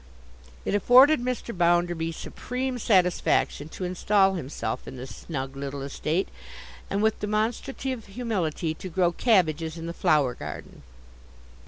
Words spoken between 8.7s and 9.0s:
to